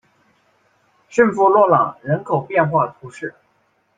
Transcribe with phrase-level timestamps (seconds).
[1.09, 3.35] 圣夫洛朗人口变化图示